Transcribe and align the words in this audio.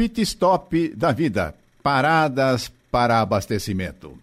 Pit 0.00 0.22
Stop 0.22 0.94
da 0.96 1.12
Vida 1.12 1.54
Paradas 1.82 2.72
para 2.90 3.20
abastecimento. 3.20 4.18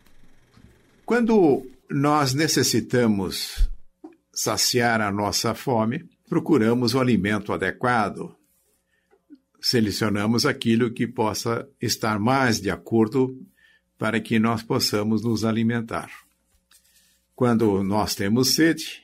Quando 1.06 1.70
nós 1.88 2.34
necessitamos 2.34 3.70
saciar 4.34 5.02
a 5.02 5.12
nossa 5.12 5.54
fome, 5.54 6.10
procuramos 6.28 6.96
o 6.96 7.00
alimento 7.00 7.54
adequado. 7.54 8.36
Selecionamos 9.62 10.48
aquilo 10.48 10.90
que 10.90 11.06
possa 11.06 11.70
estar 11.80 12.18
mais 12.18 12.60
de 12.60 12.72
acordo 12.72 13.40
para 14.00 14.20
que 14.20 14.40
nós 14.40 14.64
possamos 14.64 15.24
nos 15.24 15.46
alimentar. 15.46 16.10
Quando 17.36 17.84
nós 17.84 18.16
temos 18.16 18.56
sede, 18.56 19.04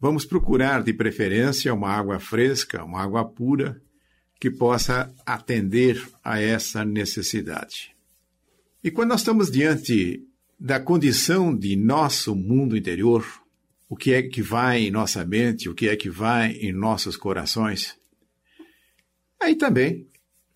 vamos 0.00 0.24
procurar 0.24 0.82
de 0.82 0.94
preferência 0.94 1.74
uma 1.74 1.90
água 1.90 2.18
fresca, 2.18 2.82
uma 2.82 3.02
água 3.02 3.26
pura, 3.26 3.83
que 4.44 4.50
possa 4.50 5.10
atender 5.24 6.06
a 6.22 6.38
essa 6.38 6.84
necessidade. 6.84 7.96
E 8.82 8.90
quando 8.90 9.08
nós 9.08 9.22
estamos 9.22 9.50
diante 9.50 10.22
da 10.60 10.78
condição 10.78 11.56
de 11.56 11.74
nosso 11.74 12.36
mundo 12.36 12.76
interior, 12.76 13.24
o 13.88 13.96
que 13.96 14.12
é 14.12 14.22
que 14.22 14.42
vai 14.42 14.82
em 14.82 14.90
nossa 14.90 15.24
mente, 15.24 15.66
o 15.66 15.74
que 15.74 15.88
é 15.88 15.96
que 15.96 16.10
vai 16.10 16.50
em 16.56 16.74
nossos 16.74 17.16
corações, 17.16 17.96
aí 19.40 19.56
também 19.56 20.06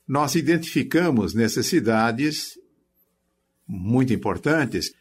nós 0.07 0.35
identificamos 0.35 1.33
necessidades 1.33 2.59
muito 3.67 4.13
importantes 4.13 4.93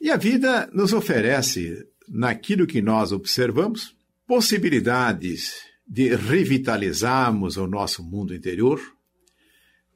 e 0.00 0.10
a 0.10 0.16
vida 0.16 0.68
nos 0.72 0.92
oferece, 0.92 1.86
naquilo 2.08 2.66
que 2.66 2.82
nós 2.82 3.12
observamos, 3.12 3.94
possibilidades 4.26 5.71
de 5.86 6.14
revitalizarmos 6.14 7.56
o 7.56 7.66
nosso 7.66 8.02
mundo 8.02 8.34
interior, 8.34 8.80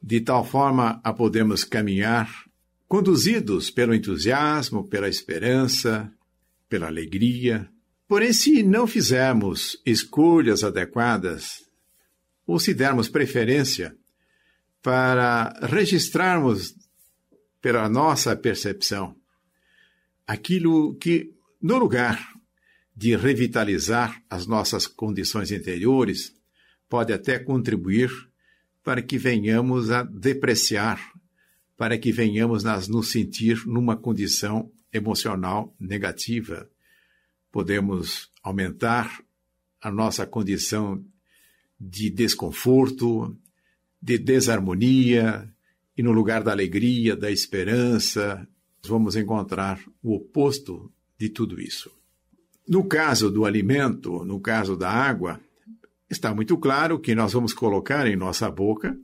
de 0.03 0.21
tal 0.21 0.45
forma 0.45 1.01
a 1.03 1.13
podermos 1.13 1.65
caminhar 1.65 2.31
conduzidos 2.87 3.71
pelo 3.71 3.95
entusiasmo, 3.95 4.87
pela 4.87 5.09
esperança, 5.09 6.13
pela 6.69 6.87
alegria. 6.87 7.69
Porém, 8.07 8.33
se 8.33 8.63
não 8.63 8.87
fizermos 8.87 9.81
escolhas 9.85 10.63
adequadas, 10.63 11.67
ou 12.47 12.61
se 12.61 12.73
dermos 12.73 13.09
preferência 13.09 13.97
para 14.81 15.59
registrarmos 15.63 16.77
pela 17.61 17.89
nossa 17.89 18.37
percepção 18.37 19.17
aquilo 20.27 20.95
que, 20.97 21.33
no 21.61 21.79
lugar 21.79 22.36
de 22.97 23.15
revitalizar 23.15 24.23
as 24.31 24.47
nossas 24.47 24.87
condições 24.87 25.53
interiores, 25.53 26.35
pode 26.89 27.13
até 27.13 27.39
contribuir 27.39 28.11
para 28.83 29.03
que 29.03 29.19
venhamos 29.19 29.91
a 29.91 30.03
depreciar, 30.03 30.99
para 31.77 31.99
que 31.99 32.11
venhamos 32.11 32.65
a 32.65 32.81
nos 32.89 33.11
sentir 33.11 33.67
numa 33.67 33.97
condição 33.97 34.71
emocional 34.93 35.75
negativa. 35.79 36.71
Podemos 37.53 38.31
aumentar 38.43 39.23
a 39.81 39.91
nossa 39.91 40.27
condição 40.27 41.05
de 41.79 42.09
desconforto, 42.09 43.37
de 44.01 44.17
desarmonia, 44.17 45.53
e 45.97 46.03
no 46.03 46.13
lugar 46.13 46.43
da 46.43 46.53
alegria, 46.53 47.17
da 47.17 47.31
esperança, 47.31 48.47
vamos 48.85 49.17
encontrar 49.17 49.83
o 50.03 50.15
oposto 50.15 50.93
de 51.19 51.29
tudo 51.29 51.61
isso. 51.61 51.91
No 52.69 52.85
caso 52.85 53.31
do 53.31 53.45
alimento, 53.45 54.25
no 54.25 54.41
caso 54.41 54.77
da 54.77 54.91
água, 54.91 55.41
está 56.11 56.35
muito 56.35 56.57
claro 56.59 56.99
que 56.99 57.15
nós 57.15 57.33
vamos 57.33 57.53
colocar 57.53 58.07
em 58.07 58.17
nossa 58.17 58.51
boca 58.51 58.97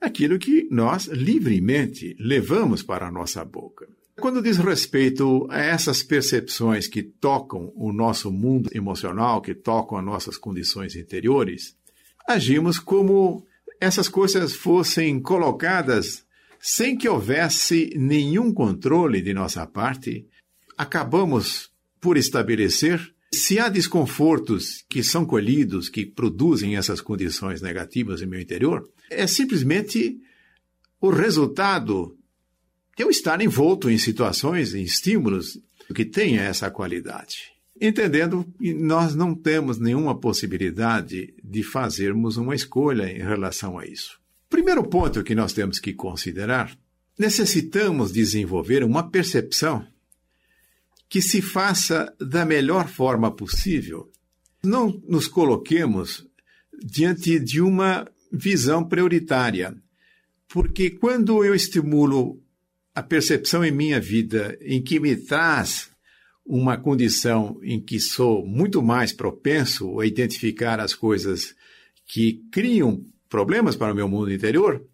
aquilo 0.00 0.38
que 0.38 0.68
nós 0.70 1.06
livremente 1.06 2.14
levamos 2.18 2.82
para 2.82 3.08
a 3.08 3.10
nossa 3.10 3.44
boca. 3.44 3.88
Quando 4.20 4.42
diz 4.42 4.58
respeito 4.58 5.46
a 5.50 5.60
essas 5.60 6.02
percepções 6.02 6.86
que 6.86 7.02
tocam 7.02 7.72
o 7.74 7.92
nosso 7.92 8.30
mundo 8.30 8.70
emocional, 8.72 9.40
que 9.40 9.54
tocam 9.54 9.98
as 9.98 10.04
nossas 10.04 10.36
condições 10.36 10.94
interiores, 10.94 11.74
agimos 12.28 12.78
como 12.78 13.46
essas 13.80 14.08
coisas 14.08 14.54
fossem 14.54 15.20
colocadas 15.20 16.24
sem 16.60 16.96
que 16.96 17.08
houvesse 17.08 17.92
nenhum 17.96 18.52
controle 18.52 19.20
de 19.20 19.34
nossa 19.34 19.66
parte. 19.66 20.26
Acabamos 20.78 21.70
por 22.04 22.18
estabelecer 22.18 23.00
se 23.32 23.58
há 23.58 23.70
desconfortos 23.70 24.84
que 24.90 25.02
são 25.02 25.24
colhidos, 25.24 25.88
que 25.88 26.04
produzem 26.04 26.76
essas 26.76 27.00
condições 27.00 27.62
negativas 27.62 28.20
em 28.20 28.26
meu 28.26 28.38
interior, 28.38 28.86
é 29.10 29.26
simplesmente 29.26 30.20
o 31.00 31.08
resultado 31.08 32.14
de 32.94 33.04
eu 33.04 33.08
estar 33.08 33.40
envolto 33.40 33.88
em 33.88 33.96
situações, 33.96 34.74
em 34.74 34.82
estímulos 34.82 35.58
que 35.94 36.04
tenha 36.04 36.42
essa 36.42 36.70
qualidade. 36.70 37.54
Entendendo 37.80 38.46
que 38.58 38.74
nós 38.74 39.14
não 39.14 39.34
temos 39.34 39.78
nenhuma 39.78 40.20
possibilidade 40.20 41.34
de 41.42 41.62
fazermos 41.62 42.36
uma 42.36 42.54
escolha 42.54 43.10
em 43.10 43.22
relação 43.22 43.78
a 43.78 43.86
isso. 43.86 44.20
Primeiro 44.50 44.84
ponto 44.84 45.24
que 45.24 45.34
nós 45.34 45.54
temos 45.54 45.78
que 45.78 45.94
considerar: 45.94 46.76
necessitamos 47.18 48.12
desenvolver 48.12 48.84
uma 48.84 49.10
percepção 49.10 49.86
que 51.14 51.22
se 51.22 51.40
faça 51.40 52.12
da 52.18 52.44
melhor 52.44 52.88
forma 52.88 53.30
possível. 53.30 54.10
Não 54.64 55.00
nos 55.06 55.28
coloquemos 55.28 56.26
diante 56.84 57.38
de 57.38 57.60
uma 57.60 58.04
visão 58.32 58.84
prioritária, 58.84 59.76
porque 60.48 60.90
quando 60.90 61.44
eu 61.44 61.54
estimulo 61.54 62.42
a 62.92 63.00
percepção 63.00 63.64
em 63.64 63.70
minha 63.70 64.00
vida 64.00 64.58
em 64.60 64.82
que 64.82 64.98
me 64.98 65.14
traz 65.14 65.88
uma 66.44 66.76
condição 66.76 67.60
em 67.62 67.80
que 67.80 68.00
sou 68.00 68.44
muito 68.44 68.82
mais 68.82 69.12
propenso 69.12 70.00
a 70.00 70.06
identificar 70.06 70.80
as 70.80 70.96
coisas 70.96 71.54
que 72.08 72.42
criam 72.50 73.06
problemas 73.28 73.76
para 73.76 73.92
o 73.92 73.94
meu 73.96 74.08
mundo 74.08 74.32
interior, 74.32 74.84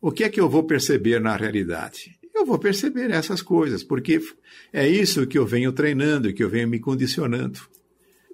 o 0.00 0.12
que 0.12 0.22
é 0.22 0.28
que 0.28 0.40
eu 0.40 0.48
vou 0.48 0.62
perceber 0.62 1.20
na 1.20 1.36
realidade? 1.36 2.16
Eu 2.44 2.46
vou 2.46 2.58
perceber 2.58 3.10
essas 3.10 3.40
coisas, 3.40 3.82
porque 3.82 4.20
é 4.70 4.86
isso 4.86 5.26
que 5.26 5.38
eu 5.38 5.46
venho 5.46 5.72
treinando, 5.72 6.32
que 6.32 6.44
eu 6.44 6.50
venho 6.50 6.68
me 6.68 6.78
condicionando. 6.78 7.58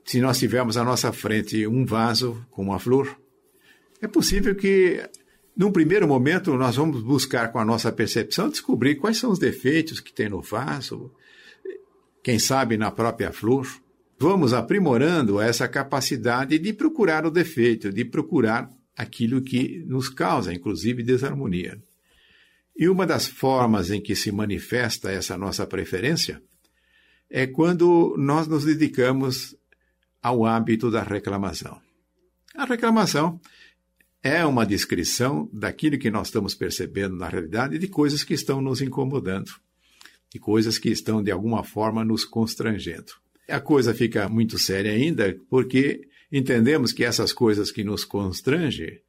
Se 0.05 0.21
nós 0.21 0.37
tivermos 0.37 0.77
à 0.77 0.83
nossa 0.83 1.13
frente 1.13 1.65
um 1.65 1.87
vaso 1.87 2.45
com 2.51 2.63
uma 2.63 2.81
flor, 2.81 3.17
é 4.03 4.09
possível 4.09 4.53
que, 4.57 5.01
num 5.57 5.71
primeiro 5.71 6.09
momento, 6.09 6.57
nós 6.57 6.75
vamos 6.75 7.03
buscar 7.03 7.53
com 7.53 7.61
a 7.61 7.65
nossa 7.65 7.93
percepção 7.93 8.49
descobrir 8.49 8.97
quais 8.97 9.17
são 9.17 9.31
os 9.31 9.39
defeitos 9.39 10.01
que 10.01 10.13
tem 10.13 10.29
no 10.29 10.43
vaso, 10.43 11.13
quem 12.21 12.39
sabe 12.39 12.77
na 12.77 12.91
própria 12.91 13.33
flor. 13.33 13.65
Vamos 14.19 14.53
aprimorando 14.53 15.41
essa 15.41 15.69
capacidade 15.69 16.59
de 16.59 16.73
procurar 16.73 17.25
o 17.25 17.31
defeito, 17.31 17.93
de 17.93 18.05
procurar 18.05 18.69
aquilo 18.97 19.41
que 19.41 19.85
nos 19.87 20.09
causa, 20.09 20.53
inclusive, 20.53 21.01
desarmonia. 21.05 21.81
E 22.77 22.89
uma 22.89 23.07
das 23.07 23.27
formas 23.27 23.91
em 23.91 24.01
que 24.01 24.17
se 24.17 24.33
manifesta 24.33 25.11
essa 25.11 25.37
nossa 25.37 25.67
preferência 25.67 26.43
é 27.29 27.47
quando 27.47 28.15
nós 28.19 28.47
nos 28.49 28.65
dedicamos 28.65 29.57
ao 30.23 30.45
hábito 30.45 30.91
da 30.91 31.03
reclamação. 31.03 31.81
A 32.55 32.65
reclamação 32.65 33.41
é 34.23 34.45
uma 34.45 34.67
descrição 34.67 35.49
daquilo 35.53 35.99
que 35.99 36.11
nós 36.11 36.29
estamos 36.29 36.55
percebendo 36.55 37.17
na 37.17 37.29
realidade 37.29 37.79
de 37.79 37.89
coisas 37.89 38.23
que 38.23 38.35
estão 38.35 38.61
nos 38.61 38.83
incomodando, 38.83 39.53
de 40.33 40.39
coisas 40.39 40.79
que 40.79 40.91
estão 40.91 41.23
de 41.23 41.31
alguma 41.31 41.65
forma 41.65 42.05
nos 42.05 42.25
constrangendo. 42.25 43.13
A 43.49 43.61
coisa 43.61 43.95
fica 43.95 44.29
muito 44.29 44.59
séria 44.59 44.93
ainda 44.93 45.37
porque 45.49 46.09
entendemos 46.31 46.93
que 46.93 47.05
essas 47.05 47.33
coisas 47.33 47.71
que 47.73 47.83
nos 47.83 48.05
constrangem 48.05 49.01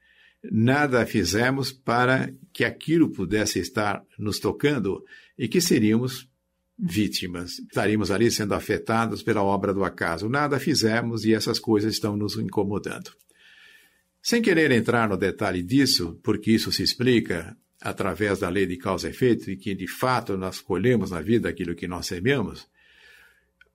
nada 0.44 1.06
fizemos 1.06 1.72
para 1.72 2.34
que 2.52 2.64
aquilo 2.64 3.10
pudesse 3.10 3.60
estar 3.60 4.04
nos 4.18 4.40
tocando 4.40 5.04
e 5.38 5.48
que 5.48 5.62
seríamos 5.62 6.28
vítimas. 6.78 7.60
Estaríamos 7.60 8.10
ali 8.10 8.32
sendo 8.32 8.54
afetados 8.54 9.22
pela 9.22 9.44
obra 9.44 9.74
do 9.74 9.84
acaso. 9.84 10.28
Nada 10.28 10.60
fizemos 10.60 11.26
e 11.26 11.34
essas 11.34 11.60
coisas 11.60 11.94
estão 11.94 12.18
nos 12.18 12.36
incomodando. 12.38 13.12
Sem 14.22 14.42
querer 14.42 14.72
entrar 14.72 15.10
no 15.10 15.18
detalhe 15.18 15.64
disso, 15.64 16.20
porque 16.24 16.52
isso 16.52 16.72
se 16.72 16.84
explica 16.84 17.56
através 17.82 18.40
da 18.40 18.50
lei 18.50 18.68
de 18.68 18.78
causa 18.78 19.08
e 19.08 19.12
efeito 19.12 19.50
e 19.50 19.58
que 19.58 19.74
de 19.74 19.88
fato 19.88 20.38
nós 20.38 20.60
colhemos 20.60 21.10
na 21.12 21.22
vida 21.22 21.50
aquilo 21.50 21.76
que 21.76 21.88
nós 21.88 22.06
semeamos, 22.06 22.68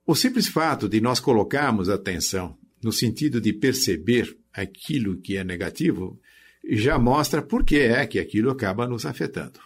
o 0.05 0.15
simples 0.15 0.47
fato 0.47 0.87
de 0.87 1.01
nós 1.01 1.19
colocarmos 1.19 1.89
atenção 1.89 2.57
no 2.81 2.93
sentido 2.93 3.41
de 3.41 3.51
perceber 3.51 4.37
aquilo 4.53 5.17
que 5.17 5.35
é 5.35 5.43
negativo 5.43 6.17
já 6.63 6.97
mostra 6.99 7.41
por 7.41 7.63
que 7.63 7.77
é 7.77 8.05
que 8.05 8.19
aquilo 8.19 8.51
acaba 8.51 8.87
nos 8.87 9.05
afetando. 9.05 9.59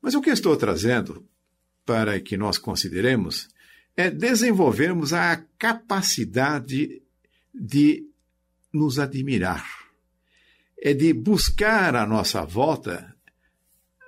Mas 0.00 0.14
o 0.14 0.20
que 0.20 0.30
estou 0.30 0.56
trazendo 0.56 1.26
para 1.84 2.18
que 2.20 2.36
nós 2.36 2.58
consideremos 2.58 3.48
é 3.96 4.10
desenvolvermos 4.10 5.12
a 5.12 5.36
capacidade 5.58 7.02
de 7.54 8.04
nos 8.72 8.98
admirar. 8.98 9.64
é 10.84 10.92
de 10.92 11.14
buscar 11.14 11.96
à 11.96 12.06
nossa 12.06 12.44
volta 12.44 13.16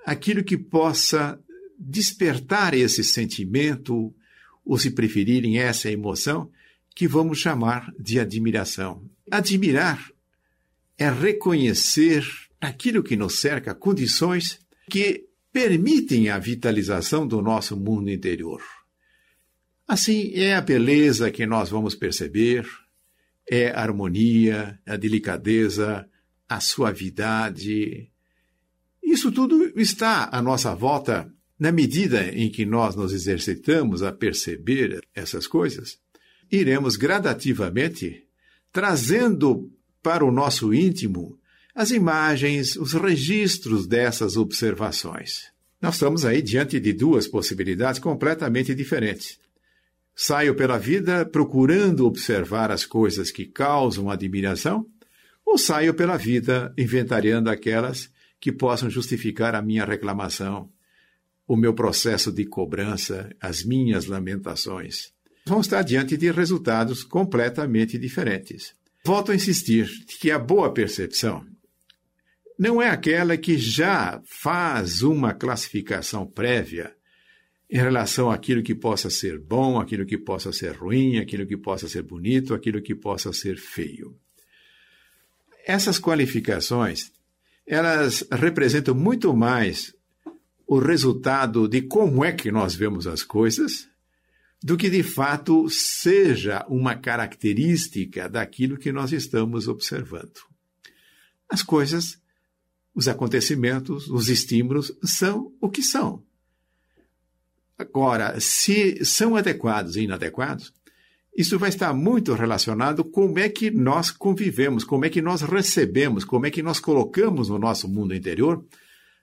aquilo 0.04 0.44
que 0.44 0.58
possa 0.58 1.40
despertar 1.78 2.74
esse 2.74 3.02
sentimento, 3.02 4.14
ou 4.62 4.78
se 4.78 4.90
preferirem, 4.90 5.58
essa 5.58 5.90
emoção, 5.90 6.50
que 6.94 7.08
vamos 7.08 7.38
chamar 7.38 7.90
de 7.98 8.20
admiração. 8.20 9.02
Admirar 9.30 10.10
é 10.98 11.10
reconhecer 11.10 12.24
aquilo 12.60 13.02
que 13.02 13.16
nos 13.16 13.40
cerca, 13.40 13.74
condições 13.74 14.58
que 14.90 15.26
permitem 15.52 16.28
a 16.28 16.38
vitalização 16.38 17.26
do 17.26 17.40
nosso 17.40 17.76
mundo 17.76 18.10
interior. 18.10 18.62
Assim, 19.86 20.32
é 20.34 20.54
a 20.54 20.60
beleza 20.60 21.30
que 21.30 21.46
nós 21.46 21.70
vamos 21.70 21.94
perceber, 21.94 22.66
é 23.48 23.70
a 23.70 23.80
harmonia, 23.80 24.78
a 24.84 24.96
delicadeza, 24.96 26.08
a 26.48 26.60
suavidade. 26.60 28.10
Isso 29.02 29.30
tudo 29.30 29.72
está 29.76 30.28
à 30.32 30.42
nossa 30.42 30.74
volta 30.74 31.32
na 31.58 31.72
medida 31.72 32.28
em 32.34 32.50
que 32.50 32.66
nós 32.66 32.94
nos 32.94 33.12
exercitamos 33.12 34.02
a 34.02 34.12
perceber 34.12 35.00
essas 35.14 35.46
coisas. 35.46 35.98
Iremos 36.50 36.96
gradativamente 36.96 38.24
trazendo 38.72 39.72
para 40.06 40.24
o 40.24 40.30
nosso 40.30 40.72
íntimo 40.72 41.36
as 41.74 41.90
imagens, 41.90 42.76
os 42.76 42.92
registros 42.92 43.88
dessas 43.88 44.36
observações. 44.36 45.50
Nós 45.82 45.94
estamos 45.94 46.24
aí 46.24 46.40
diante 46.40 46.78
de 46.78 46.92
duas 46.92 47.26
possibilidades 47.26 47.98
completamente 47.98 48.72
diferentes. 48.72 49.36
Saio 50.14 50.54
pela 50.54 50.78
vida 50.78 51.26
procurando 51.26 52.06
observar 52.06 52.70
as 52.70 52.86
coisas 52.86 53.32
que 53.32 53.46
causam 53.46 54.08
admiração, 54.08 54.86
ou 55.44 55.58
saio 55.58 55.92
pela 55.92 56.16
vida 56.16 56.72
inventariando 56.78 57.50
aquelas 57.50 58.08
que 58.38 58.52
possam 58.52 58.88
justificar 58.88 59.56
a 59.56 59.60
minha 59.60 59.84
reclamação, 59.84 60.70
o 61.48 61.56
meu 61.56 61.74
processo 61.74 62.30
de 62.30 62.44
cobrança, 62.44 63.28
as 63.40 63.64
minhas 63.64 64.06
lamentações. 64.06 65.12
Vamos 65.44 65.66
estar 65.66 65.82
diante 65.82 66.16
de 66.16 66.30
resultados 66.30 67.02
completamente 67.02 67.98
diferentes. 67.98 68.72
Volto 69.06 69.30
a 69.30 69.36
insistir 69.36 69.88
que 70.18 70.32
a 70.32 70.38
boa 70.38 70.74
percepção 70.74 71.46
não 72.58 72.82
é 72.82 72.90
aquela 72.90 73.36
que 73.36 73.56
já 73.56 74.20
faz 74.26 75.00
uma 75.00 75.32
classificação 75.32 76.26
prévia 76.26 76.92
em 77.70 77.76
relação 77.76 78.32
àquilo 78.32 78.64
que 78.64 78.74
possa 78.74 79.08
ser 79.08 79.38
bom, 79.38 79.78
aquilo 79.78 80.04
que 80.04 80.18
possa 80.18 80.52
ser 80.52 80.74
ruim, 80.74 81.18
aquilo 81.18 81.46
que 81.46 81.56
possa 81.56 81.86
ser 81.86 82.02
bonito, 82.02 82.52
aquilo 82.52 82.82
que 82.82 82.96
possa 82.96 83.32
ser 83.32 83.58
feio. 83.58 84.18
Essas 85.64 86.00
qualificações, 86.00 87.12
elas 87.64 88.26
representam 88.32 88.92
muito 88.92 89.32
mais 89.36 89.94
o 90.66 90.80
resultado 90.80 91.68
de 91.68 91.80
como 91.82 92.24
é 92.24 92.32
que 92.32 92.50
nós 92.50 92.74
vemos 92.74 93.06
as 93.06 93.22
coisas 93.22 93.88
do 94.62 94.76
que 94.76 94.90
de 94.90 95.02
fato 95.02 95.68
seja 95.68 96.64
uma 96.68 96.94
característica 96.94 98.28
daquilo 98.28 98.78
que 98.78 98.92
nós 98.92 99.12
estamos 99.12 99.68
observando. 99.68 100.40
As 101.48 101.62
coisas, 101.62 102.20
os 102.94 103.06
acontecimentos, 103.06 104.08
os 104.08 104.28
estímulos 104.28 104.92
são 105.04 105.52
o 105.60 105.68
que 105.68 105.82
são. 105.82 106.22
Agora, 107.78 108.40
se 108.40 109.04
são 109.04 109.36
adequados 109.36 109.96
e 109.96 110.02
inadequados, 110.02 110.72
isso 111.36 111.58
vai 111.58 111.68
estar 111.68 111.92
muito 111.92 112.32
relacionado 112.32 113.04
com 113.04 113.26
como 113.26 113.38
é 113.38 113.50
que 113.50 113.70
nós 113.70 114.10
convivemos, 114.10 114.82
como 114.82 115.04
é 115.04 115.10
que 115.10 115.20
nós 115.20 115.42
recebemos, 115.42 116.24
como 116.24 116.46
é 116.46 116.50
que 116.50 116.62
nós 116.62 116.80
colocamos 116.80 117.50
no 117.50 117.58
nosso 117.58 117.86
mundo 117.86 118.14
interior 118.14 118.64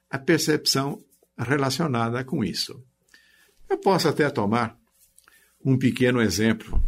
a 0.07 0.19
percepção 0.19 1.03
relacionada 1.35 2.23
com 2.23 2.43
isso. 2.43 2.79
Eu 3.67 3.79
posso 3.79 4.07
até 4.07 4.29
tomar 4.29 4.77
um 5.63 5.77
pequeno 5.77 6.21
exemplo. 6.21 6.83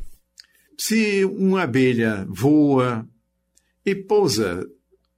Se 0.78 1.24
uma 1.26 1.64
abelha 1.64 2.26
voa 2.30 3.08
e 3.86 3.96
pousa 3.96 4.68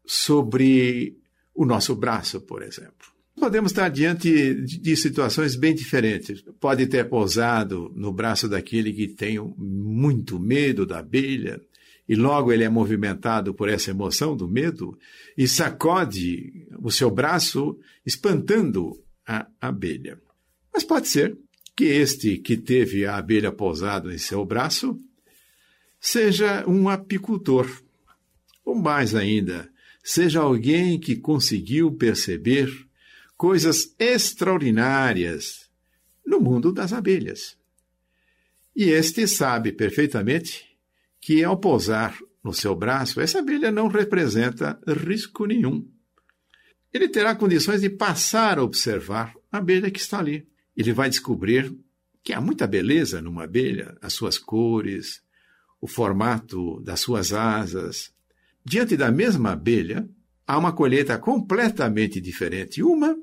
sobre 0.06 1.18
o 1.54 1.66
nosso 1.66 1.96
braço, 1.96 2.42
por 2.42 2.62
exemplo, 2.62 3.18
Podemos 3.40 3.72
estar 3.72 3.90
diante 3.90 4.56
de 4.56 4.98
situações 4.98 5.56
bem 5.56 5.76
diferentes. 5.76 6.44
Pode 6.60 6.88
ter 6.88 7.08
pousado 7.08 7.92
no 7.96 8.12
braço 8.12 8.50
daquele 8.50 8.92
que 8.92 9.08
tem 9.08 9.38
muito 9.56 10.40
medo 10.40 10.88
da 10.88 11.00
abelha, 11.00 11.62
e 12.10 12.16
logo 12.16 12.52
ele 12.52 12.64
é 12.64 12.70
movimentado 12.70 13.54
por 13.54 13.70
essa 13.70 13.92
emoção 13.92 14.36
do 14.36 14.48
medo 14.48 14.98
e 15.38 15.48
sacode 15.48 16.68
o 16.82 16.90
seu 16.90 17.12
braço, 17.12 17.78
espantando 18.04 19.00
a 19.28 19.46
abelha. 19.62 20.20
Mas 20.74 20.84
pode 20.84 21.08
ser 21.08 21.38
que 21.78 21.86
este 21.86 22.40
que 22.40 22.58
teve 22.58 23.06
a 23.06 23.18
abelha 23.18 23.52
pousada 23.52 24.12
em 24.12 24.18
seu 24.18 24.44
braço 24.44 25.00
seja 26.00 26.68
um 26.68 26.90
apicultor, 26.90 27.70
ou 28.66 28.74
mais 28.74 29.14
ainda, 29.14 29.70
seja 30.04 30.42
alguém 30.42 31.00
que 31.00 31.16
conseguiu 31.16 31.92
perceber 31.92 32.68
coisas 33.38 33.94
extraordinárias 34.00 35.70
no 36.26 36.40
mundo 36.40 36.74
das 36.74 36.92
abelhas. 36.92 37.56
E 38.76 38.86
este 38.86 39.28
sabe 39.28 39.72
perfeitamente 39.72 40.66
que, 41.22 41.44
ao 41.44 41.58
pousar 41.58 42.18
no 42.44 42.54
seu 42.54 42.76
braço, 42.76 43.22
essa 43.22 43.38
abelha 43.38 43.72
não 43.72 43.88
representa 43.88 44.80
risco 45.06 45.46
nenhum. 45.46 45.88
Ele 46.92 47.08
terá 47.08 47.36
condições 47.36 47.82
de 47.82 47.90
passar 47.90 48.58
a 48.58 48.64
observar 48.64 49.36
a 49.52 49.60
abelha 49.60 49.92
que 49.92 50.00
está 50.00 50.18
ali. 50.18 50.48
Ele 50.78 50.94
vai 50.94 51.10
descobrir 51.10 51.76
que 52.24 52.32
há 52.32 52.40
muita 52.40 52.68
beleza 52.68 53.20
numa 53.20 53.46
abelha, 53.46 53.98
as 54.00 54.14
suas 54.14 54.38
cores, 54.38 55.24
o 55.82 55.88
formato 55.88 56.80
das 56.82 57.00
suas 57.00 57.34
asas. 57.34 58.14
Diante 58.64 58.96
da 58.96 59.12
mesma 59.12 59.54
abelha, 59.54 60.08
há 60.46 60.58
uma 60.58 60.72
colheita 60.72 61.18
completamente 61.18 62.22
diferente. 62.22 62.84
Uma 62.84 63.18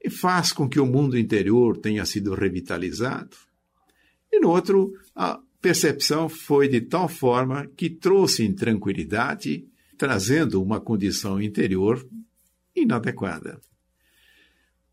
e 0.00 0.08
faz 0.08 0.52
com 0.52 0.68
que 0.68 0.78
o 0.78 0.86
mundo 0.86 1.18
interior 1.18 1.76
tenha 1.78 2.04
sido 2.04 2.32
revitalizado. 2.34 3.36
E 4.30 4.38
no 4.38 4.50
outro, 4.50 4.92
a 5.16 5.40
percepção 5.60 6.28
foi 6.28 6.68
de 6.68 6.82
tal 6.82 7.08
forma 7.08 7.66
que 7.76 7.90
trouxe 7.90 8.44
intranquilidade, 8.44 9.66
trazendo 9.96 10.62
uma 10.62 10.80
condição 10.80 11.42
interior 11.42 12.06
inadequada. 12.76 13.60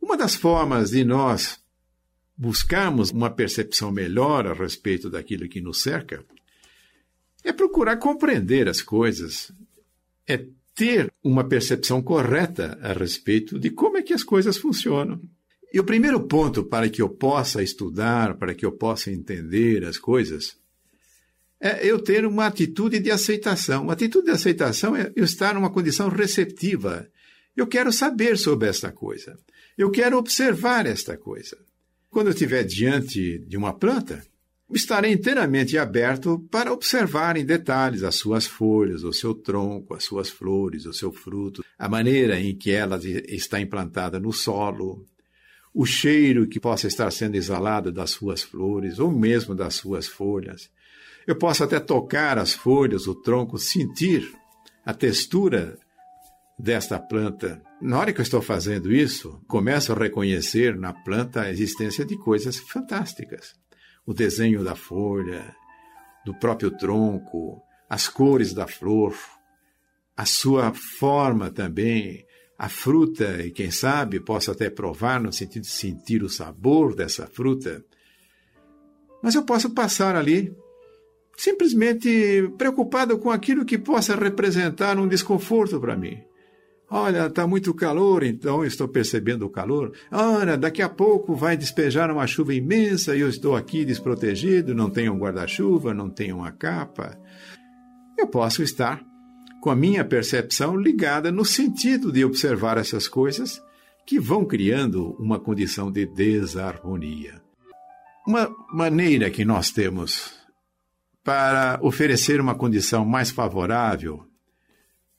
Uma 0.02 0.18
das 0.18 0.36
formas 0.36 0.90
de 0.90 1.04
nós 1.04 1.64
buscarmos 2.38 3.12
uma 3.12 3.30
percepção 3.30 3.92
melhor 3.92 4.46
a 4.48 4.54
respeito 4.54 5.10
daquilo 5.10 5.48
que 5.48 5.62
nos 5.62 5.82
cerca 5.82 6.24
é 7.44 7.54
procurar 7.54 7.98
compreender 7.98 8.68
as 8.68 8.82
coisas, 8.82 9.52
é 10.28 10.46
ter 10.74 11.12
uma 11.24 11.44
percepção 11.44 12.02
correta 12.02 12.78
a 12.82 12.92
respeito 12.92 13.58
de 13.60 13.70
como 13.70 13.98
é 13.98 14.02
que 14.02 14.14
as 14.14 14.24
coisas 14.24 14.58
funcionam. 14.58 15.22
E 15.72 15.80
o 15.80 15.84
primeiro 15.84 16.22
ponto 16.22 16.64
para 16.64 16.90
que 16.90 17.02
eu 17.02 17.10
possa 17.10 17.62
estudar, 17.62 18.36
para 18.36 18.54
que 18.54 18.66
eu 18.66 18.72
possa 18.72 19.12
entender 19.12 19.86
as 19.86 19.98
coisas, 19.98 20.58
é 21.60 21.86
eu 21.86 22.00
ter 22.00 22.26
uma 22.26 22.48
atitude 22.48 23.00
de 23.00 23.12
aceitação. 23.12 23.84
Uma 23.84 23.94
atitude 23.94 24.26
de 24.26 24.32
aceitação 24.32 24.96
é 24.96 25.12
eu 25.16 25.24
estar 25.24 25.54
numa 25.54 25.70
condição 25.70 26.10
receptiva. 26.10 27.08
Eu 27.56 27.68
quero 27.68 27.92
saber 27.92 28.38
sobre 28.38 28.68
esta 28.68 28.92
coisa. 28.92 29.38
Eu 29.78 29.92
quero 29.92 30.18
observar 30.18 30.86
esta 30.86 31.18
coisa. 31.18 31.58
Quando 32.16 32.28
eu 32.28 32.32
estiver 32.34 32.64
diante 32.64 33.40
de 33.40 33.58
uma 33.58 33.74
planta, 33.74 34.26
estarei 34.72 35.12
inteiramente 35.12 35.78
aberto 35.78 36.40
para 36.50 36.72
observar 36.72 37.36
em 37.36 37.44
detalhes 37.44 38.04
as 38.04 38.16
suas 38.16 38.48
folhas, 38.48 39.04
o 39.04 39.12
seu 39.12 39.36
tronco, 39.36 39.94
as 39.94 40.06
suas 40.06 40.30
flores, 40.30 40.86
o 40.86 40.94
seu 40.94 41.12
fruto, 41.12 41.62
a 41.78 41.90
maneira 41.90 42.40
em 42.40 42.56
que 42.56 42.72
ela 42.72 42.98
está 43.28 43.60
implantada 43.60 44.18
no 44.18 44.32
solo, 44.32 45.06
o 45.74 45.86
cheiro 45.86 46.48
que 46.48 46.58
possa 46.58 46.88
estar 46.88 47.12
sendo 47.12 47.36
exalado 47.36 47.92
das 47.92 48.12
suas 48.12 48.42
flores 48.42 48.98
ou 48.98 49.12
mesmo 49.12 49.54
das 49.54 49.76
suas 49.76 50.08
folhas. 50.08 50.70
Eu 51.28 51.36
posso 51.36 51.66
até 51.66 51.82
tocar 51.82 52.38
as 52.38 52.54
folhas, 52.54 53.08
o 53.08 53.16
tronco, 53.16 53.58
sentir 53.58 54.34
a 54.86 54.94
textura 54.94 55.78
desta 56.58 57.00
planta. 57.00 57.62
Na 57.82 58.00
hora 58.00 58.14
que 58.14 58.20
eu 58.20 58.24
estou 58.24 58.42
fazendo 58.42 58.92
isso, 58.94 59.42
começo 59.48 59.92
a 59.92 59.96
reconhecer 59.96 60.76
na 60.76 60.94
planta 60.94 61.42
a 61.42 61.50
existência 61.50 62.06
de 62.06 62.18
coisas 62.18 62.58
fantásticas 62.58 63.54
o 64.06 64.14
desenho 64.14 64.64
da 64.64 64.76
folha, 64.76 65.56
do 66.26 66.34
próprio 66.36 66.72
tronco, 66.72 67.62
as 67.90 68.08
cores 68.08 68.54
da 68.54 68.68
flor, 68.68 69.16
a 70.16 70.26
sua 70.26 70.74
forma 70.74 71.50
também, 71.50 72.26
a 72.58 72.70
fruta, 72.70 73.44
e 73.44 73.52
quem 73.52 73.72
sabe 73.72 74.20
posso 74.20 74.52
até 74.52 74.70
provar 74.70 75.20
no 75.20 75.34
sentido 75.34 75.64
de 75.64 75.72
sentir 75.72 76.24
o 76.24 76.30
sabor 76.30 76.96
dessa 76.96 77.28
fruta. 77.28 77.84
Mas 79.22 79.36
eu 79.36 79.44
posso 79.44 79.72
passar 79.72 80.16
ali 80.16 80.56
simplesmente 81.36 82.50
preocupado 82.58 83.18
com 83.18 83.30
aquilo 83.30 83.66
que 83.66 83.78
possa 83.78 84.16
representar 84.16 84.98
um 84.98 85.08
desconforto 85.08 85.80
para 85.80 85.98
mim. 85.98 86.24
Olha, 86.90 87.26
está 87.26 87.48
muito 87.48 87.74
calor, 87.74 88.24
então 88.24 88.64
estou 88.64 88.88
percebendo 88.88 89.46
o 89.46 89.50
calor. 89.50 89.92
Olha, 90.12 90.56
daqui 90.56 90.82
a 90.82 90.90
pouco 90.90 91.36
vai 91.36 91.58
despejar 91.58 92.12
uma 92.12 92.28
chuva 92.28 92.54
imensa 92.54 93.16
e 93.16 93.22
eu 93.22 93.30
estou 93.30 93.56
aqui 93.56 93.84
desprotegido, 93.84 94.76
não 94.76 94.90
tenho 94.90 95.14
um 95.14 95.18
guarda-chuva, 95.18 95.94
não 95.94 96.10
tenho 96.10 96.38
uma 96.38 96.52
capa. 96.52 97.20
Eu 98.18 98.28
posso 98.28 98.62
estar 98.62 99.04
com 99.62 99.72
a 99.72 99.76
minha 99.76 100.06
percepção 100.06 100.76
ligada 100.78 101.32
no 101.32 101.44
sentido 101.44 102.12
de 102.12 102.24
observar 102.24 102.78
essas 102.78 103.08
coisas 103.08 103.60
que 104.06 104.20
vão 104.20 104.46
criando 104.46 105.16
uma 105.20 105.40
condição 105.40 105.92
de 105.92 106.06
desarmonia. 106.06 107.42
Uma 108.28 108.48
maneira 108.72 109.32
que 109.32 109.44
nós 109.44 109.72
temos 109.72 110.34
para 111.24 111.80
oferecer 111.82 112.40
uma 112.40 112.54
condição 112.54 113.04
mais 113.04 113.32
favorável 113.32 114.24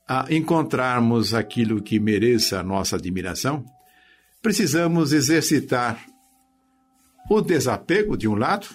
a 0.09 0.27
encontrarmos 0.31 1.35
aquilo 1.35 1.83
que 1.83 1.99
mereça 1.99 2.61
a 2.61 2.63
nossa 2.63 2.97
admiração, 2.97 3.65
precisamos 4.41 5.13
exercitar 5.13 6.05
o 7.29 7.41
desapego 7.41 8.17
de 8.17 8.29
um 8.29 8.35
lado 8.35 8.69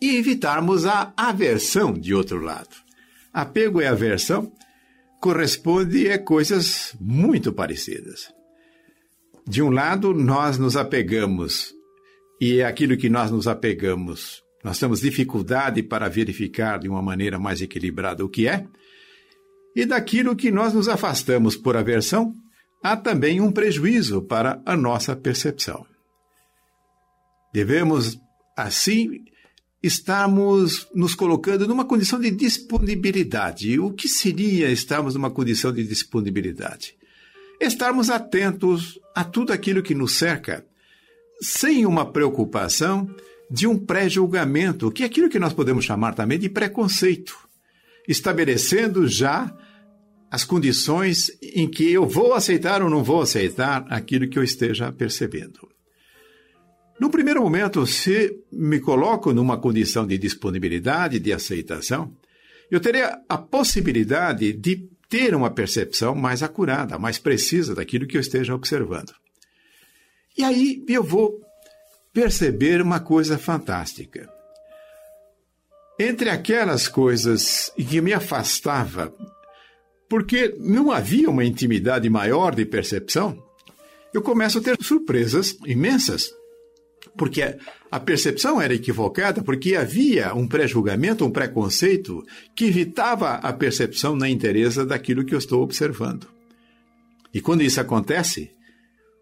e 0.00 0.16
evitarmos 0.16 0.86
a 0.86 1.12
aversão 1.16 1.92
de 1.92 2.14
outro 2.14 2.38
lado. 2.38 2.76
Apego 3.32 3.80
e 3.80 3.86
aversão 3.86 4.52
corresponde 5.20 6.10
a 6.10 6.18
coisas 6.18 6.94
muito 7.00 7.52
parecidas. 7.52 8.32
De 9.46 9.62
um 9.62 9.70
lado, 9.70 10.14
nós 10.14 10.58
nos 10.58 10.76
apegamos, 10.76 11.74
e 12.40 12.60
é 12.60 12.64
aquilo 12.64 12.96
que 12.96 13.08
nós 13.08 13.30
nos 13.30 13.48
apegamos, 13.48 14.42
nós 14.62 14.78
temos 14.78 15.00
dificuldade 15.00 15.82
para 15.82 16.08
verificar 16.08 16.78
de 16.78 16.88
uma 16.88 17.02
maneira 17.02 17.38
mais 17.38 17.60
equilibrada 17.60 18.24
o 18.24 18.28
que 18.28 18.46
é, 18.46 18.66
e 19.74 19.84
daquilo 19.84 20.36
que 20.36 20.50
nós 20.50 20.72
nos 20.72 20.88
afastamos 20.88 21.56
por 21.56 21.76
aversão, 21.76 22.34
há 22.82 22.96
também 22.96 23.40
um 23.40 23.50
prejuízo 23.50 24.22
para 24.22 24.60
a 24.64 24.76
nossa 24.76 25.16
percepção. 25.16 25.86
Devemos, 27.52 28.18
assim, 28.56 29.24
estarmos 29.82 30.88
nos 30.94 31.14
colocando 31.14 31.66
numa 31.68 31.84
condição 31.84 32.18
de 32.18 32.30
disponibilidade. 32.30 33.78
O 33.78 33.92
que 33.92 34.08
seria 34.08 34.70
estarmos 34.70 35.14
numa 35.14 35.30
condição 35.30 35.72
de 35.72 35.84
disponibilidade? 35.84 36.96
Estarmos 37.60 38.10
atentos 38.10 38.98
a 39.14 39.24
tudo 39.24 39.52
aquilo 39.52 39.82
que 39.82 39.94
nos 39.94 40.14
cerca, 40.18 40.66
sem 41.40 41.86
uma 41.86 42.10
preocupação 42.10 43.08
de 43.50 43.66
um 43.66 43.78
pré-julgamento, 43.78 44.90
que 44.90 45.02
é 45.02 45.06
aquilo 45.06 45.28
que 45.28 45.38
nós 45.38 45.52
podemos 45.52 45.84
chamar 45.84 46.14
também 46.14 46.38
de 46.38 46.48
preconceito, 46.48 47.36
estabelecendo 48.08 49.06
já 49.06 49.54
as 50.30 50.44
condições 50.44 51.30
em 51.42 51.68
que 51.68 51.92
eu 51.92 52.06
vou 52.06 52.34
aceitar 52.34 52.82
ou 52.82 52.90
não 52.90 53.04
vou 53.04 53.22
aceitar 53.22 53.86
aquilo 53.88 54.28
que 54.28 54.38
eu 54.38 54.42
esteja 54.42 54.90
percebendo. 54.92 55.68
No 56.98 57.10
primeiro 57.10 57.42
momento, 57.42 57.86
se 57.86 58.40
me 58.52 58.80
coloco 58.80 59.32
numa 59.32 59.58
condição 59.58 60.06
de 60.06 60.16
disponibilidade, 60.16 61.18
de 61.18 61.32
aceitação, 61.32 62.16
eu 62.70 62.80
teria 62.80 63.20
a 63.28 63.36
possibilidade 63.36 64.52
de 64.52 64.88
ter 65.08 65.34
uma 65.34 65.50
percepção 65.50 66.14
mais 66.14 66.42
acurada, 66.42 66.98
mais 66.98 67.18
precisa 67.18 67.74
daquilo 67.74 68.06
que 68.06 68.16
eu 68.16 68.20
esteja 68.20 68.54
observando. 68.54 69.12
E 70.36 70.42
aí 70.42 70.84
eu 70.88 71.02
vou 71.02 71.40
perceber 72.12 72.80
uma 72.80 73.00
coisa 73.00 73.38
fantástica. 73.38 74.28
Entre 75.98 76.28
aquelas 76.28 76.88
coisas 76.88 77.72
que 77.76 78.00
me 78.00 78.12
afastava 78.12 79.12
porque 80.08 80.54
não 80.58 80.90
havia 80.90 81.30
uma 81.30 81.44
intimidade 81.44 82.08
maior 82.08 82.54
de 82.54 82.64
percepção, 82.64 83.42
eu 84.12 84.22
começo 84.22 84.58
a 84.58 84.60
ter 84.60 84.76
surpresas 84.80 85.56
imensas. 85.66 86.30
Porque 87.16 87.56
a 87.90 88.00
percepção 88.00 88.60
era 88.60 88.74
equivocada, 88.74 89.42
porque 89.42 89.76
havia 89.76 90.34
um 90.34 90.48
pré-julgamento, 90.48 91.24
um 91.24 91.30
preconceito 91.30 92.24
que 92.54 92.64
evitava 92.64 93.34
a 93.34 93.52
percepção 93.52 94.16
na 94.16 94.28
inteireza 94.28 94.84
daquilo 94.84 95.24
que 95.24 95.34
eu 95.34 95.38
estou 95.38 95.62
observando. 95.62 96.28
E 97.32 97.40
quando 97.40 97.62
isso 97.62 97.80
acontece, 97.80 98.50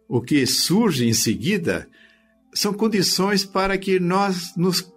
o 0.08 0.20
que 0.20 0.46
surge 0.46 1.06
em 1.06 1.12
seguida 1.12 1.88
são 2.52 2.72
condições 2.72 3.44
para 3.44 3.78
que 3.78 3.98
nós 3.98 4.54
nos 4.56 4.92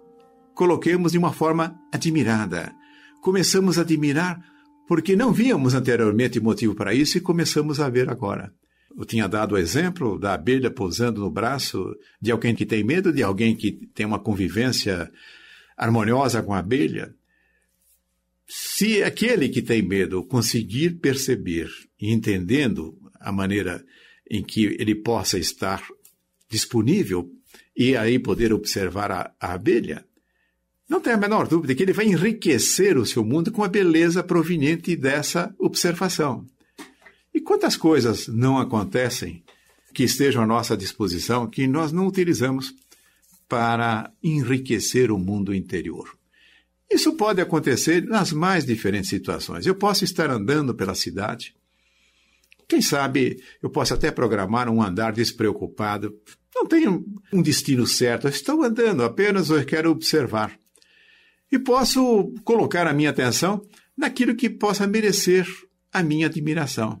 coloquemos 0.54 1.12
de 1.12 1.18
uma 1.18 1.32
forma 1.32 1.78
admirada. 1.92 2.74
Começamos 3.22 3.78
a 3.78 3.82
admirar 3.82 4.42
porque 4.86 5.16
não 5.16 5.32
víamos 5.32 5.74
anteriormente 5.74 6.40
motivo 6.40 6.74
para 6.74 6.94
isso 6.94 7.18
e 7.18 7.20
começamos 7.20 7.80
a 7.80 7.88
ver 7.88 8.08
agora. 8.08 8.52
Eu 8.96 9.04
tinha 9.04 9.28
dado 9.28 9.54
o 9.54 9.58
exemplo 9.58 10.18
da 10.18 10.32
abelha 10.32 10.70
pousando 10.70 11.20
no 11.20 11.30
braço 11.30 11.94
de 12.20 12.30
alguém 12.30 12.54
que 12.54 12.64
tem 12.64 12.82
medo, 12.82 13.12
de 13.12 13.22
alguém 13.22 13.54
que 13.54 13.72
tem 13.94 14.06
uma 14.06 14.18
convivência 14.18 15.12
harmoniosa 15.76 16.42
com 16.42 16.54
a 16.54 16.60
abelha. 16.60 17.14
Se 18.48 19.02
aquele 19.02 19.48
que 19.50 19.60
tem 19.60 19.82
medo 19.82 20.24
conseguir 20.24 20.98
perceber 20.98 21.68
e 22.00 22.10
entendendo 22.10 22.96
a 23.20 23.30
maneira 23.30 23.84
em 24.30 24.42
que 24.42 24.76
ele 24.78 24.94
possa 24.94 25.38
estar 25.38 25.82
disponível 26.48 27.30
e 27.76 27.96
aí 27.96 28.18
poder 28.18 28.52
observar 28.52 29.10
a, 29.10 29.34
a 29.38 29.52
abelha, 29.52 30.05
não 30.88 31.00
tem 31.00 31.12
a 31.12 31.16
menor 31.16 31.48
dúvida 31.48 31.74
que 31.74 31.82
ele 31.82 31.92
vai 31.92 32.06
enriquecer 32.06 32.96
o 32.96 33.04
seu 33.04 33.24
mundo 33.24 33.50
com 33.50 33.64
a 33.64 33.68
beleza 33.68 34.22
proveniente 34.22 34.94
dessa 34.94 35.52
observação. 35.58 36.46
E 37.34 37.40
quantas 37.40 37.76
coisas 37.76 38.28
não 38.28 38.58
acontecem 38.58 39.42
que 39.92 40.04
estejam 40.04 40.42
à 40.42 40.46
nossa 40.46 40.76
disposição 40.76 41.48
que 41.48 41.66
nós 41.66 41.90
não 41.90 42.06
utilizamos 42.06 42.72
para 43.48 44.12
enriquecer 44.22 45.10
o 45.10 45.18
mundo 45.18 45.52
interior? 45.52 46.16
Isso 46.88 47.14
pode 47.14 47.40
acontecer 47.40 48.04
nas 48.04 48.32
mais 48.32 48.64
diferentes 48.64 49.10
situações. 49.10 49.66
Eu 49.66 49.74
posso 49.74 50.04
estar 50.04 50.30
andando 50.30 50.72
pela 50.72 50.94
cidade. 50.94 51.52
Quem 52.68 52.80
sabe 52.80 53.42
eu 53.60 53.68
posso 53.68 53.92
até 53.92 54.12
programar 54.12 54.68
um 54.68 54.80
andar 54.80 55.12
despreocupado. 55.12 56.16
Não 56.54 56.64
tenho 56.64 57.04
um 57.32 57.42
destino 57.42 57.86
certo, 57.86 58.28
estou 58.28 58.62
andando, 58.62 59.02
apenas 59.02 59.50
eu 59.50 59.64
quero 59.64 59.90
observar 59.90 60.56
e 61.50 61.58
posso 61.58 62.32
colocar 62.44 62.86
a 62.86 62.92
minha 62.92 63.10
atenção 63.10 63.62
naquilo 63.96 64.34
que 64.34 64.50
possa 64.50 64.86
merecer 64.86 65.46
a 65.92 66.02
minha 66.02 66.26
admiração. 66.26 67.00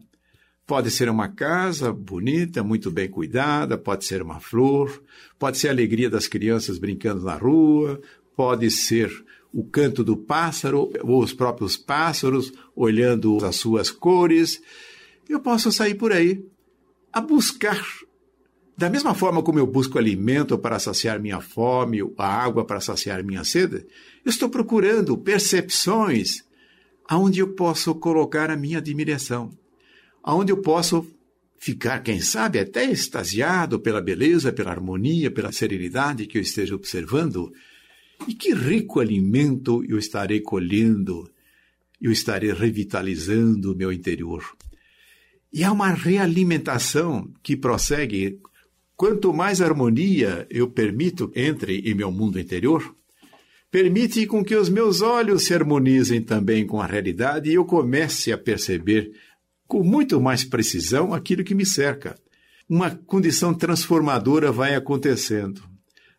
Pode 0.66 0.90
ser 0.90 1.08
uma 1.08 1.28
casa 1.28 1.92
bonita, 1.92 2.62
muito 2.64 2.90
bem 2.90 3.08
cuidada, 3.08 3.78
pode 3.78 4.04
ser 4.04 4.20
uma 4.20 4.40
flor, 4.40 5.02
pode 5.38 5.58
ser 5.58 5.68
a 5.68 5.70
alegria 5.70 6.10
das 6.10 6.26
crianças 6.26 6.78
brincando 6.78 7.22
na 7.22 7.36
rua, 7.36 8.00
pode 8.34 8.70
ser 8.70 9.10
o 9.52 9.64
canto 9.64 10.02
do 10.02 10.16
pássaro 10.16 10.90
ou 11.02 11.22
os 11.22 11.32
próprios 11.32 11.76
pássaros 11.76 12.52
olhando 12.74 13.44
as 13.44 13.56
suas 13.56 13.90
cores. 13.90 14.60
Eu 15.28 15.40
posso 15.40 15.70
sair 15.70 15.94
por 15.94 16.12
aí 16.12 16.44
a 17.12 17.20
buscar 17.20 17.82
da 18.76 18.90
mesma 18.90 19.14
forma 19.14 19.42
como 19.42 19.58
eu 19.58 19.66
busco 19.66 19.98
alimento 19.98 20.58
para 20.58 20.78
saciar 20.78 21.18
minha 21.18 21.40
fome, 21.40 22.00
a 22.18 22.26
água 22.26 22.64
para 22.64 22.80
saciar 22.80 23.24
minha 23.24 23.42
sede, 23.42 23.86
estou 24.24 24.50
procurando 24.50 25.16
percepções 25.16 26.44
aonde 27.08 27.40
eu 27.40 27.54
posso 27.54 27.94
colocar 27.94 28.50
a 28.50 28.56
minha 28.56 28.78
admiração, 28.78 29.50
aonde 30.22 30.52
eu 30.52 30.60
posso 30.60 31.06
ficar, 31.58 32.00
quem 32.00 32.20
sabe, 32.20 32.58
até 32.58 32.84
extasiado 32.84 33.80
pela 33.80 34.00
beleza, 34.00 34.52
pela 34.52 34.72
harmonia, 34.72 35.30
pela 35.30 35.52
serenidade 35.52 36.26
que 36.26 36.36
eu 36.36 36.42
esteja 36.42 36.74
observando. 36.74 37.52
E 38.28 38.34
que 38.34 38.52
rico 38.52 39.00
alimento 39.00 39.82
eu 39.88 39.98
estarei 39.98 40.40
colhendo, 40.40 41.30
eu 42.00 42.12
estarei 42.12 42.52
revitalizando 42.52 43.72
o 43.72 43.76
meu 43.76 43.92
interior. 43.92 44.44
E 45.52 45.64
há 45.64 45.72
uma 45.72 45.90
realimentação 45.90 47.32
que 47.42 47.56
prossegue 47.56 48.38
Quanto 48.96 49.32
mais 49.32 49.60
harmonia 49.60 50.46
eu 50.48 50.70
permito 50.70 51.30
entre 51.36 51.80
em 51.80 51.94
meu 51.94 52.10
mundo 52.10 52.40
interior, 52.40 52.96
permite 53.70 54.26
com 54.26 54.42
que 54.42 54.56
os 54.56 54.70
meus 54.70 55.02
olhos 55.02 55.44
se 55.44 55.52
harmonizem 55.52 56.22
também 56.22 56.66
com 56.66 56.80
a 56.80 56.86
realidade 56.86 57.50
e 57.50 57.54
eu 57.54 57.64
comece 57.66 58.32
a 58.32 58.38
perceber 58.38 59.12
com 59.66 59.82
muito 59.82 60.18
mais 60.18 60.44
precisão 60.44 61.12
aquilo 61.12 61.44
que 61.44 61.54
me 61.54 61.66
cerca. 61.66 62.18
Uma 62.66 62.90
condição 62.90 63.52
transformadora 63.52 64.50
vai 64.50 64.74
acontecendo. 64.74 65.62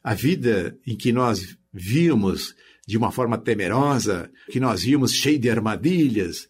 A 0.03 0.13
vida 0.13 0.77
em 0.85 0.95
que 0.95 1.11
nós 1.11 1.57
víamos 1.73 2.53
de 2.87 2.95
uma 2.95 3.11
forma 3.11 3.39
temerosa, 3.39 4.29
que 4.51 4.59
nós 4.59 4.83
víamos 4.83 5.13
cheia 5.13 5.39
de 5.39 5.49
armadilhas, 5.49 6.47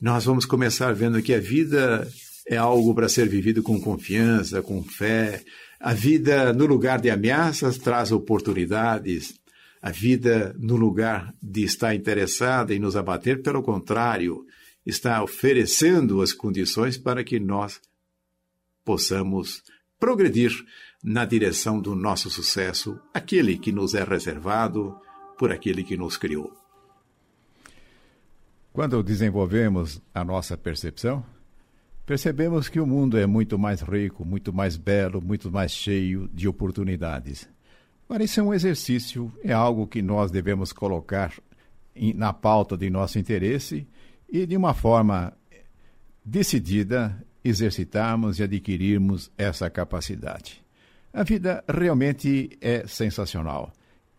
nós 0.00 0.24
vamos 0.24 0.46
começar 0.46 0.94
vendo 0.94 1.20
que 1.20 1.34
a 1.34 1.40
vida 1.40 2.08
é 2.46 2.56
algo 2.56 2.94
para 2.94 3.08
ser 3.08 3.28
vivido 3.28 3.62
com 3.62 3.80
confiança, 3.80 4.62
com 4.62 4.82
fé. 4.82 5.42
A 5.80 5.92
vida, 5.92 6.52
no 6.52 6.64
lugar 6.64 7.00
de 7.00 7.10
ameaças, 7.10 7.76
traz 7.76 8.12
oportunidades. 8.12 9.34
A 9.82 9.90
vida, 9.90 10.54
no 10.58 10.76
lugar 10.76 11.34
de 11.42 11.64
estar 11.64 11.94
interessada 11.94 12.74
em 12.74 12.78
nos 12.78 12.96
abater, 12.96 13.42
pelo 13.42 13.62
contrário, 13.62 14.44
está 14.84 15.22
oferecendo 15.22 16.22
as 16.22 16.32
condições 16.32 16.96
para 16.96 17.24
que 17.24 17.40
nós 17.40 17.80
possamos 18.84 19.62
progredir 19.98 20.52
na 21.02 21.24
direção 21.24 21.80
do 21.80 21.94
nosso 21.94 22.30
sucesso, 22.30 22.98
aquele 23.12 23.58
que 23.58 23.72
nos 23.72 23.94
é 23.94 24.04
reservado 24.04 24.96
por 25.38 25.50
aquele 25.52 25.82
que 25.82 25.96
nos 25.96 26.16
criou. 26.16 26.52
Quando 28.72 29.02
desenvolvemos 29.02 30.00
a 30.14 30.24
nossa 30.24 30.56
percepção, 30.56 31.24
percebemos 32.06 32.68
que 32.68 32.78
o 32.78 32.86
mundo 32.86 33.18
é 33.18 33.26
muito 33.26 33.58
mais 33.58 33.82
rico, 33.82 34.24
muito 34.24 34.52
mais 34.52 34.76
belo, 34.76 35.20
muito 35.20 35.50
mais 35.50 35.72
cheio 35.72 36.30
de 36.32 36.46
oportunidades. 36.46 37.48
Mas 38.08 38.22
isso 38.22 38.40
é 38.40 38.42
um 38.44 38.54
exercício, 38.54 39.32
é 39.42 39.52
algo 39.52 39.88
que 39.88 40.00
nós 40.00 40.30
devemos 40.30 40.72
colocar 40.72 41.32
na 42.14 42.32
pauta 42.32 42.76
de 42.76 42.88
nosso 42.88 43.18
interesse 43.18 43.86
e, 44.30 44.46
de 44.46 44.56
uma 44.56 44.72
forma 44.72 45.32
decidida, 46.24 47.20
exercitarmos 47.42 48.38
e 48.38 48.44
adquirirmos 48.44 49.30
essa 49.36 49.68
capacidade. 49.68 50.64
A 51.12 51.24
vida 51.24 51.64
realmente 51.68 52.56
é 52.60 52.86
sensacional. 52.86 53.72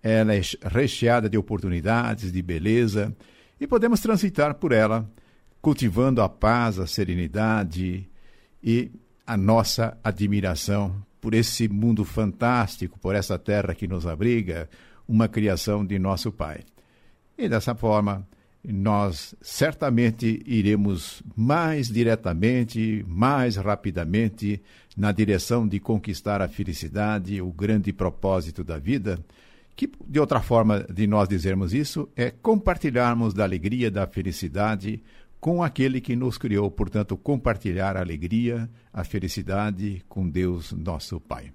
Ela 0.04 0.36
é 0.36 0.42
recheada 0.64 1.30
de 1.30 1.38
oportunidades, 1.38 2.32
de 2.32 2.42
beleza, 2.42 3.16
e 3.60 3.66
podemos 3.66 4.02
transitar 4.02 4.56
por 4.56 4.72
ela, 4.72 5.10
cultivando 5.68 6.22
a 6.22 6.30
paz, 6.30 6.80
a 6.80 6.88
serenidade 6.88 8.10
e 8.64 8.90
a 9.26 9.36
nossa 9.36 9.98
admiração 10.02 10.96
por 11.20 11.34
esse 11.34 11.68
mundo 11.68 12.06
fantástico, 12.06 12.98
por 12.98 13.14
essa 13.14 13.38
terra 13.38 13.76
que 13.76 13.86
nos 13.86 14.08
abriga, 14.08 14.70
uma 15.06 15.28
criação 15.28 15.86
de 15.86 16.00
nosso 16.00 16.32
Pai. 16.32 16.62
E 17.38 17.50
dessa 17.50 17.76
forma, 17.76 18.26
nós 18.64 19.36
certamente 19.42 20.42
iremos 20.46 21.22
mais 21.36 21.90
diretamente, 21.90 23.04
mais 23.06 23.58
rapidamente 23.58 24.62
na 24.96 25.12
direção 25.12 25.68
de 25.68 25.82
conquistar 25.82 26.42
a 26.42 26.48
felicidade, 26.48 27.42
o 27.42 27.52
grande 27.52 27.92
propósito 27.92 28.64
da 28.64 28.80
vida, 28.80 29.20
que 29.76 29.92
de 30.08 30.18
outra 30.18 30.42
forma 30.42 30.86
de 30.90 31.06
nós 31.06 31.28
dizermos 31.28 31.74
isso 31.74 32.08
é 32.16 32.32
compartilharmos 32.32 33.34
da 33.34 33.44
alegria, 33.44 33.92
da 33.92 34.08
felicidade 34.08 35.04
com 35.40 35.64
aquele 35.64 36.02
que 36.02 36.16
nos 36.16 36.38
criou, 36.38 36.70
portanto, 36.70 37.16
compartilhar 37.16 37.96
a 37.96 38.02
alegria, 38.02 38.70
a 38.92 39.04
felicidade 39.04 40.04
com 40.10 40.28
Deus, 40.28 40.72
nosso 40.74 41.20
Pai. 41.20 41.52